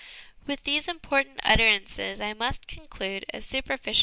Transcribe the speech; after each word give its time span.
With 0.47 0.63
these 0.63 0.87
important 0.87 1.39
utterances 1.43 2.19
I 2.19 2.33
must 2.33 2.67
conclude 2.67 3.23
a 3.31 3.37
superfici?! 3.37 3.99